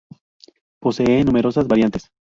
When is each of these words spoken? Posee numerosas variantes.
Posee 0.81 1.23
numerosas 1.23 1.67
variantes. 1.67 2.09